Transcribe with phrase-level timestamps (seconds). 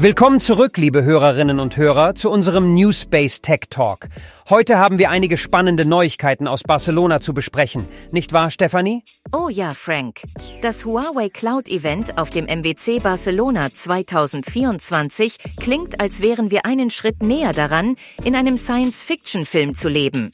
[0.00, 4.06] Willkommen zurück, liebe Hörerinnen und Hörer, zu unserem Newspace Tech Talk.
[4.48, 7.88] Heute haben wir einige spannende Neuigkeiten aus Barcelona zu besprechen.
[8.12, 9.02] Nicht wahr, Stefanie?
[9.32, 10.20] Oh ja, Frank.
[10.62, 17.20] Das Huawei Cloud Event auf dem MWC Barcelona 2024 klingt, als wären wir einen Schritt
[17.20, 20.30] näher daran, in einem Science-Fiction-Film zu leben.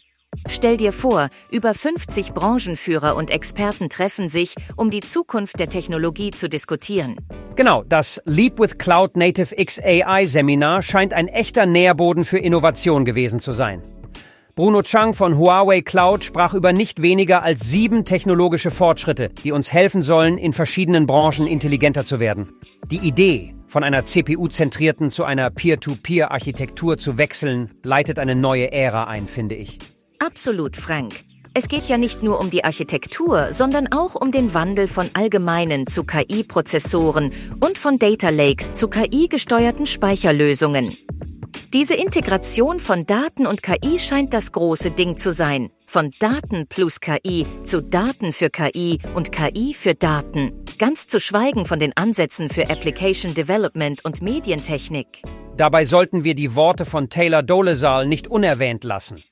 [0.49, 6.31] Stell dir vor, über 50 Branchenführer und Experten treffen sich, um die Zukunft der Technologie
[6.31, 7.17] zu diskutieren.
[7.57, 13.41] Genau, das Leap with Cloud Native XAI Seminar scheint ein echter Nährboden für Innovation gewesen
[13.41, 13.83] zu sein.
[14.57, 19.73] Bruno Chang von Huawei Cloud sprach über nicht weniger als sieben technologische Fortschritte, die uns
[19.73, 22.53] helfen sollen, in verschiedenen Branchen intelligenter zu werden.
[22.89, 29.27] Die Idee, von einer CPU-zentrierten zu einer Peer-to-Peer-Architektur zu wechseln, leitet eine neue Ära ein,
[29.27, 29.79] finde ich.
[30.25, 31.13] Absolut, Frank.
[31.53, 35.87] Es geht ja nicht nur um die Architektur, sondern auch um den Wandel von allgemeinen
[35.87, 37.31] zu KI-Prozessoren
[37.61, 40.97] und von Data Lakes zu KI-gesteuerten Speicherlösungen.
[41.75, 45.69] Diese Integration von Daten und KI scheint das große Ding zu sein.
[45.87, 50.53] Von Daten plus KI zu Daten für KI und KI für Daten.
[50.79, 55.21] Ganz zu schweigen von den Ansätzen für Application Development und Medientechnik.
[55.59, 59.23] Dabei sollten wir die Worte von Taylor Dolezal nicht unerwähnt lassen.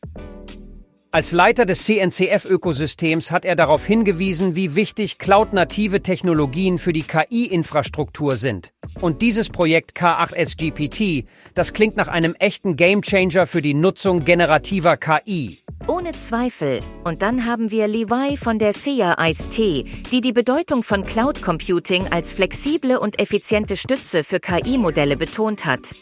[1.14, 8.36] Als Leiter des CNCF-Ökosystems hat er darauf hingewiesen, wie wichtig cloud-native Technologien für die KI-Infrastruktur
[8.36, 8.72] sind.
[8.98, 15.58] Und dieses Projekt K8SGPT, das klingt nach einem echten Gamechanger für die Nutzung generativer KI.
[15.86, 16.80] Ohne Zweifel.
[17.04, 22.32] Und dann haben wir Levi von der Ice-T, die die Bedeutung von Cloud Computing als
[22.32, 25.94] flexible und effiziente Stütze für KI-Modelle betont hat.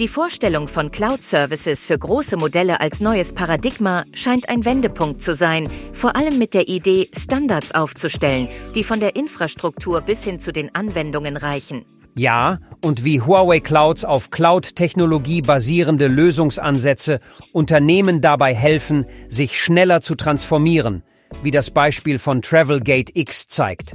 [0.00, 5.70] Die Vorstellung von Cloud-Services für große Modelle als neues Paradigma scheint ein Wendepunkt zu sein,
[5.92, 10.74] vor allem mit der Idee, Standards aufzustellen, die von der Infrastruktur bis hin zu den
[10.74, 11.84] Anwendungen reichen.
[12.16, 17.20] Ja, und wie Huawei Clouds auf Cloud-Technologie basierende Lösungsansätze
[17.52, 21.04] Unternehmen dabei helfen, sich schneller zu transformieren,
[21.44, 23.94] wie das Beispiel von Travelgate X zeigt.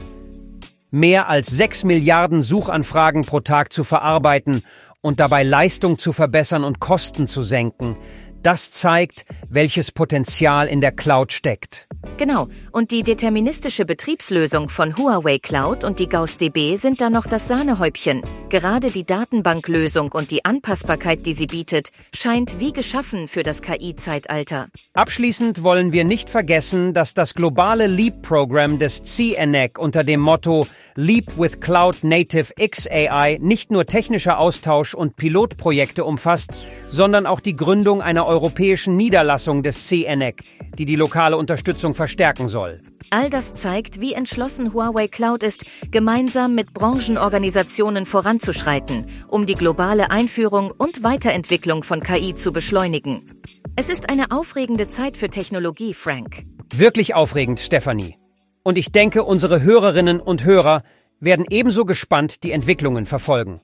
[0.91, 4.63] Mehr als 6 Milliarden Suchanfragen pro Tag zu verarbeiten
[5.01, 7.95] und dabei Leistung zu verbessern und Kosten zu senken,
[8.43, 11.87] das zeigt, welches Potenzial in der Cloud steckt.
[12.17, 17.47] Genau, und die deterministische Betriebslösung von Huawei Cloud und die GaussDB sind da noch das
[17.47, 18.21] Sahnehäubchen.
[18.49, 24.67] Gerade die Datenbanklösung und die Anpassbarkeit, die sie bietet, scheint wie geschaffen für das KI-Zeitalter.
[24.93, 31.37] Abschließend wollen wir nicht vergessen, dass das globale LEAP-Programm des CNEC unter dem Motto Leap
[31.37, 36.51] with Cloud Native XAI nicht nur technischer Austausch und Pilotprojekte umfasst,
[36.87, 40.43] sondern auch die Gründung einer europäischen Niederlassung des CNEC,
[40.77, 42.81] die die lokale Unterstützung verstärken soll.
[43.09, 50.11] All das zeigt, wie entschlossen Huawei Cloud ist, gemeinsam mit Branchenorganisationen voranzuschreiten, um die globale
[50.11, 53.41] Einführung und Weiterentwicklung von KI zu beschleunigen.
[53.75, 56.45] Es ist eine aufregende Zeit für Technologie, Frank.
[56.71, 58.17] Wirklich aufregend, Stephanie.
[58.61, 60.83] Und ich denke, unsere Hörerinnen und Hörer
[61.19, 63.61] werden ebenso gespannt die Entwicklungen verfolgen.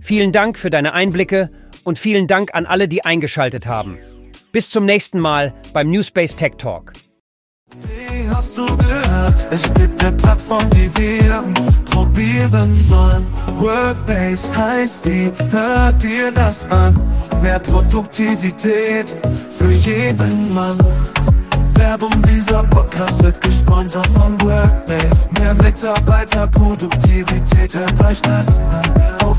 [0.00, 1.50] Vielen Dank für deine Einblicke
[1.88, 3.96] und vielen Dank an alle, die eingeschaltet haben.
[4.52, 6.92] Bis zum nächsten Mal beim Newspace Tech Talk.
[7.80, 9.48] Wie hast du gehört?
[9.50, 11.42] Es gibt eine Plattform, die wir
[11.86, 13.26] probieren sollen.
[13.58, 17.00] Workbase heißt die, hört dir das an.
[17.40, 19.16] Mehr Produktivität
[19.50, 20.76] für jeden Mann.
[21.72, 25.30] Werbung, dieser Podcast wird gesponsert von Workbase.
[25.38, 28.97] Mehr Mitarbeiterproduktivität, hört euch das an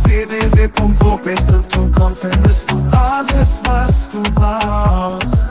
[0.10, 5.49] www.wobistum.com findest du alles, was du brauchst.